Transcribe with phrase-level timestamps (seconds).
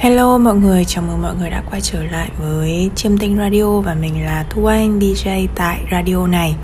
[0.00, 3.80] Hello mọi người, chào mừng mọi người đã quay trở lại với Chiêm Tinh Radio
[3.80, 6.54] và mình là Thu Anh DJ tại radio này.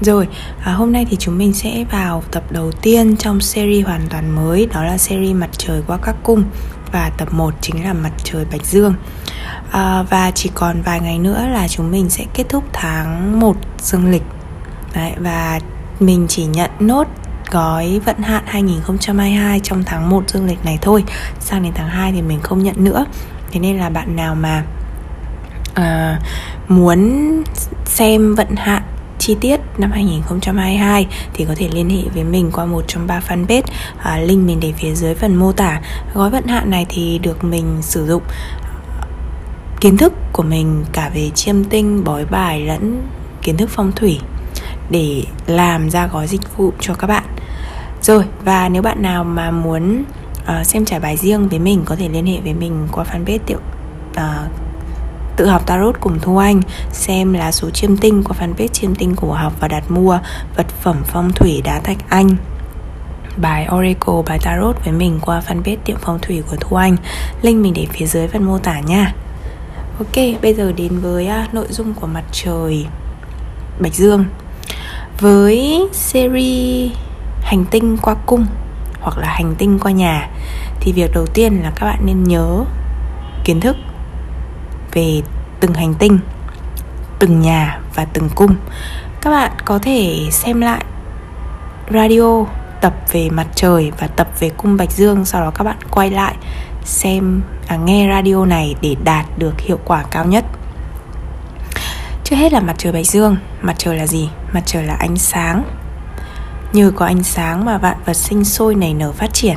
[0.00, 0.28] Rồi,
[0.64, 4.30] à, hôm nay thì chúng mình sẽ vào tập đầu tiên trong series hoàn toàn
[4.30, 6.44] mới Đó là series Mặt trời qua các cung
[6.92, 8.94] Và tập 1 chính là Mặt trời Bạch Dương
[9.70, 13.56] à, Và chỉ còn vài ngày nữa là chúng mình sẽ kết thúc tháng 1
[13.78, 14.24] dương lịch
[14.94, 15.60] Đấy, Và
[16.00, 17.06] mình chỉ nhận nốt
[17.52, 21.04] gói vận hạn 2022 trong tháng 1 dương lịch này thôi.
[21.40, 23.04] Sang đến tháng 2 thì mình không nhận nữa.
[23.50, 24.64] Thế nên là bạn nào mà
[25.70, 26.22] uh,
[26.68, 27.42] muốn
[27.84, 28.82] xem vận hạn
[29.18, 33.20] chi tiết năm 2022 thì có thể liên hệ với mình qua một trong ba
[33.28, 33.62] fanpage.
[33.98, 35.80] À, link mình để phía dưới phần mô tả.
[36.14, 38.22] Gói vận hạn này thì được mình sử dụng
[39.80, 43.02] kiến thức của mình cả về chiêm tinh bói bài lẫn
[43.42, 44.18] kiến thức phong thủy
[44.90, 47.24] để làm ra gói dịch vụ cho các bạn
[48.02, 50.04] rồi và nếu bạn nào mà muốn
[50.42, 53.38] uh, xem trải bài riêng với mình có thể liên hệ với mình qua fanpage
[53.46, 53.58] tiểu
[54.10, 54.22] uh,
[55.36, 56.60] tự học tarot cùng Thu Anh
[56.92, 60.18] xem là số chiêm tinh qua fanpage chiêm tinh của học và đặt mua
[60.56, 62.28] vật phẩm phong thủy đá thạch anh.
[63.36, 66.96] Bài Oracle, bài Tarot với mình qua fanpage tiệm phong thủy của Thu Anh.
[67.42, 69.14] Link mình để phía dưới phần mô tả nha.
[69.98, 72.86] Ok, bây giờ đến với uh, nội dung của mặt trời
[73.80, 74.24] Bạch Dương.
[75.20, 76.92] Với series
[77.52, 78.46] hành tinh qua cung
[79.00, 80.28] hoặc là hành tinh qua nhà
[80.80, 82.64] thì việc đầu tiên là các bạn nên nhớ
[83.44, 83.76] kiến thức
[84.92, 85.22] về
[85.60, 86.18] từng hành tinh
[87.18, 88.54] từng nhà và từng cung.
[89.20, 90.84] Các bạn có thể xem lại
[91.90, 92.44] radio
[92.80, 96.10] tập về mặt trời và tập về cung bạch dương sau đó các bạn quay
[96.10, 96.34] lại
[96.84, 100.44] xem à, nghe radio này để đạt được hiệu quả cao nhất.
[102.24, 103.36] Trước hết là mặt trời bạch dương.
[103.62, 104.30] Mặt trời là gì?
[104.52, 105.81] Mặt trời là ánh sáng.
[106.72, 109.56] Nhờ có ánh sáng mà vạn vật sinh sôi nảy nở phát triển.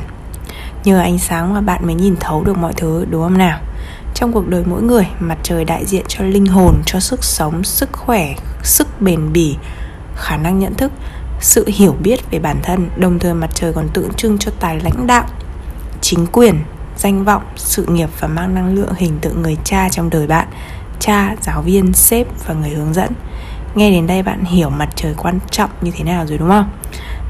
[0.84, 3.60] Nhờ ánh sáng mà bạn mới nhìn thấu được mọi thứ đúng không nào?
[4.14, 7.64] Trong cuộc đời mỗi người Mặt trời đại diện cho linh hồn Cho sức sống,
[7.64, 9.56] sức khỏe, sức bền bỉ
[10.16, 10.92] Khả năng nhận thức
[11.40, 14.80] Sự hiểu biết về bản thân Đồng thời mặt trời còn tượng trưng cho tài
[14.80, 15.24] lãnh đạo
[16.00, 16.60] Chính quyền,
[16.96, 20.48] danh vọng, sự nghiệp Và mang năng lượng hình tượng người cha trong đời bạn.
[21.00, 23.12] Cha, giáo viên, sếp và người hướng dẫn.
[23.76, 26.70] Nghe đến đây bạn hiểu mặt trời quan trọng như thế nào rồi đúng không?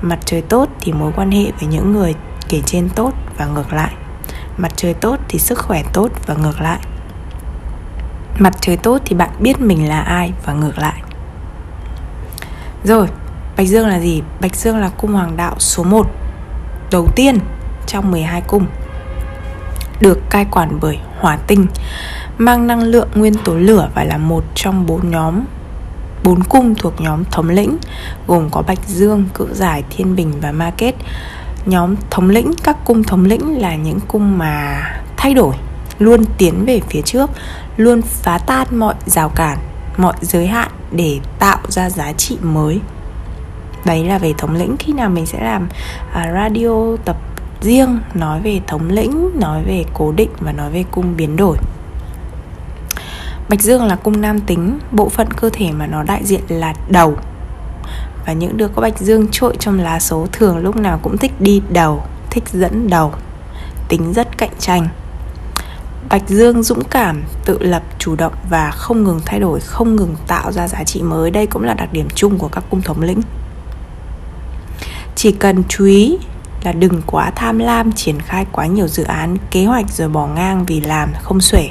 [0.02, 2.14] Mặt trời tốt thì mối quan hệ với những người
[2.48, 3.92] kể trên tốt và ngược lại
[4.56, 6.78] Mặt trời tốt thì sức khỏe tốt và ngược lại
[8.38, 11.02] Mặt trời tốt thì bạn biết mình là ai và ngược lại
[12.84, 13.08] Rồi,
[13.56, 14.22] Bạch Dương là gì?
[14.40, 16.06] Bạch Dương là cung hoàng đạo số 1
[16.90, 17.38] Đầu tiên
[17.86, 18.66] trong 12 cung
[20.00, 21.66] Được cai quản bởi hỏa tinh
[22.38, 25.44] Mang năng lượng nguyên tố lửa và là một trong bốn nhóm
[26.26, 27.76] bốn cung thuộc nhóm thống lĩnh
[28.26, 30.94] gồm có Bạch Dương, Cự Giải, Thiên Bình và Ma Kết.
[31.66, 34.82] Nhóm thống lĩnh, các cung thống lĩnh là những cung mà
[35.16, 35.54] thay đổi,
[35.98, 37.30] luôn tiến về phía trước,
[37.76, 39.58] luôn phá tan mọi rào cản,
[39.96, 42.80] mọi giới hạn để tạo ra giá trị mới.
[43.84, 45.68] Đấy là về thống lĩnh khi nào mình sẽ làm
[46.12, 47.16] à, radio tập
[47.60, 51.56] riêng nói về thống lĩnh, nói về cố định và nói về cung biến đổi.
[53.48, 56.74] Bạch Dương là cung nam tính, bộ phận cơ thể mà nó đại diện là
[56.88, 57.16] đầu.
[58.26, 61.32] Và những đứa có Bạch Dương trội trong lá số thường lúc nào cũng thích
[61.40, 63.12] đi đầu, thích dẫn đầu,
[63.88, 64.88] tính rất cạnh tranh.
[66.08, 70.14] Bạch Dương dũng cảm, tự lập, chủ động và không ngừng thay đổi, không ngừng
[70.26, 71.30] tạo ra giá trị mới.
[71.30, 73.20] Đây cũng là đặc điểm chung của các cung thống lĩnh.
[75.14, 76.18] Chỉ cần chú ý
[76.66, 80.26] là đừng quá tham lam triển khai quá nhiều dự án kế hoạch rồi bỏ
[80.26, 81.70] ngang vì làm không xuể.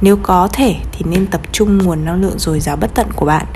[0.00, 3.26] Nếu có thể thì nên tập trung nguồn năng lượng dồi dào bất tận của
[3.26, 3.46] bạn.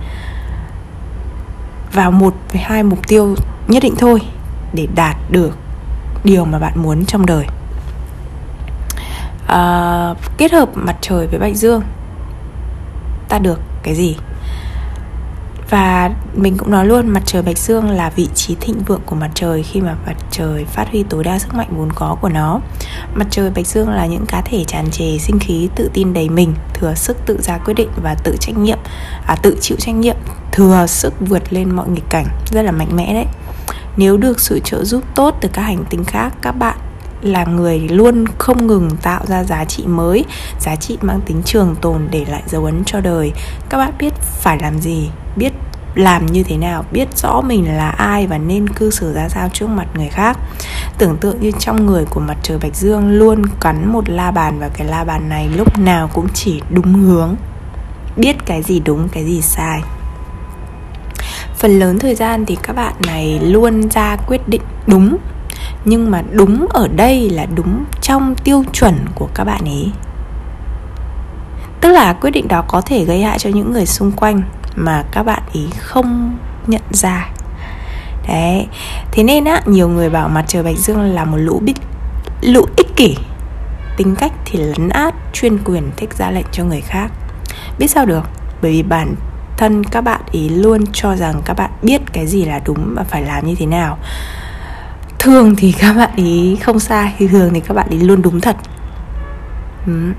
[1.93, 3.35] Vào một với hai mục tiêu
[3.69, 4.21] nhất định thôi
[4.73, 5.57] để đạt được
[6.25, 7.47] điều mà bạn muốn trong đời.
[9.47, 11.83] À, kết hợp mặt trời với bạch dương.
[13.29, 14.17] Ta được cái gì?
[15.71, 19.17] Và mình cũng nói luôn mặt trời bạch dương là vị trí thịnh vượng của
[19.17, 22.29] mặt trời khi mà mặt trời phát huy tối đa sức mạnh vốn có của
[22.29, 22.61] nó.
[23.15, 26.29] Mặt trời bạch dương là những cá thể tràn trề sinh khí tự tin đầy
[26.29, 28.79] mình thừa sức tự ra quyết định và tự trách nhiệm
[29.27, 30.17] à, tự chịu trách nhiệm
[30.53, 32.27] thừa sức vượt lên mọi nghịch cảnh.
[32.51, 33.27] Rất là mạnh mẽ đấy.
[33.97, 36.77] Nếu được sự trợ giúp tốt từ các hành tinh khác các bạn
[37.23, 40.25] là người luôn không ngừng tạo ra giá trị mới,
[40.61, 43.33] giá trị mang tính trường tồn để lại dấu ấn cho đời.
[43.69, 45.53] Các bạn biết phải làm gì, biết
[45.95, 49.49] làm như thế nào, biết rõ mình là ai và nên cư xử ra sao
[49.53, 50.39] trước mặt người khác.
[50.99, 54.59] Tưởng tượng như trong người của mặt trời bạch dương luôn cắn một la bàn
[54.59, 57.37] và cái la bàn này lúc nào cũng chỉ đúng hướng.
[58.17, 59.83] Biết cái gì đúng, cái gì sai.
[61.57, 65.17] Phần lớn thời gian thì các bạn này luôn ra quyết định đúng
[65.85, 69.93] nhưng mà đúng ở đây là đúng trong tiêu chuẩn của các bạn ấy
[71.81, 74.43] tức là quyết định đó có thể gây hại cho những người xung quanh
[74.77, 77.29] mà các bạn ý không nhận ra.
[78.29, 78.67] Đấy,
[79.13, 81.77] thế nên á, nhiều người bảo mặt trời bạch dương là một lũ bích,
[82.41, 83.17] lũ ích kỷ.
[83.97, 87.11] Tính cách thì lấn át, chuyên quyền thích ra lệnh cho người khác.
[87.79, 88.29] Biết sao được?
[88.63, 89.15] Bởi vì bản
[89.57, 93.05] thân các bạn ý luôn cho rằng các bạn biết cái gì là đúng và
[93.05, 93.99] phải làm như thế nào
[95.21, 98.41] thường thì các bạn ý không sai thì thường thì các bạn ý luôn đúng
[98.41, 98.57] thật.
[99.87, 100.13] Ừ.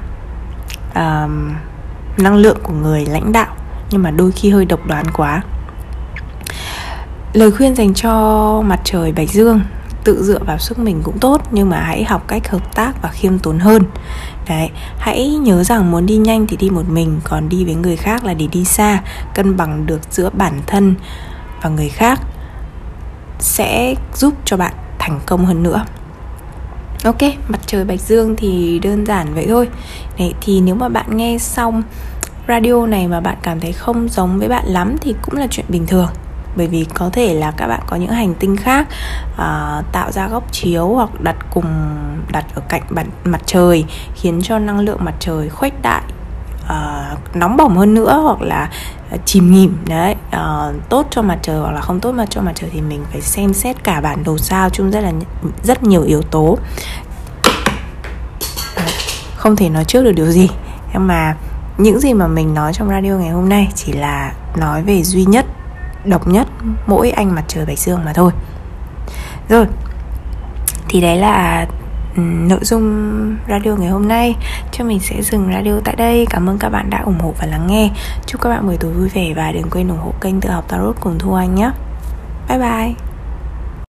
[0.94, 1.28] à,
[2.18, 3.56] năng lượng của người lãnh đạo
[3.92, 5.42] nhưng mà đôi khi hơi độc đoán quá.
[7.34, 9.62] Lời khuyên dành cho mặt trời bạch dương
[10.04, 13.10] tự dựa vào sức mình cũng tốt nhưng mà hãy học cách hợp tác và
[13.10, 13.84] khiêm tốn hơn.
[14.50, 17.96] Đấy hãy nhớ rằng muốn đi nhanh thì đi một mình còn đi với người
[17.96, 19.02] khác là để đi xa
[19.36, 20.96] cân bằng được giữa bản thân
[21.62, 22.20] và người khác
[23.40, 25.86] sẽ giúp cho bạn thành công hơn nữa.
[27.04, 29.70] Ok mặt trời bạch dương thì đơn giản vậy thôi.
[30.20, 31.84] Đấy thì nếu mà bạn nghe xong
[32.48, 35.66] radio này mà bạn cảm thấy không giống với bạn lắm thì cũng là chuyện
[35.70, 36.10] bình thường.
[36.56, 38.88] Bởi vì có thể là các bạn có những hành tinh khác
[39.34, 41.66] uh, tạo ra góc chiếu hoặc đặt cùng
[42.32, 46.02] đặt ở cạnh mặt, mặt trời khiến cho năng lượng mặt trời khuếch đại
[46.72, 48.70] uh, nóng bỏng hơn nữa hoặc là
[49.12, 52.42] ờ, chìm nghỉm đấy uh, tốt cho mặt trời hoặc là không tốt mà cho
[52.42, 55.12] mặt trời thì mình phải xem xét cả bản đồ sao chung rất là
[55.64, 56.58] rất nhiều yếu tố.
[59.36, 60.50] Không thể nói trước được điều gì.
[60.94, 61.36] Nhưng mà
[61.78, 65.26] những gì mà mình nói trong radio ngày hôm nay chỉ là nói về duy
[65.26, 65.46] nhất
[66.06, 66.48] độc nhất
[66.88, 68.32] mỗi anh mặt trời bạch dương mà thôi.
[69.50, 69.66] Rồi
[70.90, 71.66] thì đấy là
[72.16, 74.36] Ừ, nội dung radio ngày hôm nay.
[74.72, 76.26] Cho mình sẽ dừng radio tại đây.
[76.30, 77.90] Cảm ơn các bạn đã ủng hộ và lắng nghe.
[78.26, 80.66] Chúc các bạn buổi tối vui vẻ và đừng quên ủng hộ kênh tự học
[80.68, 81.72] tarot cùng thu anh nhé.
[82.50, 83.11] Bye bye.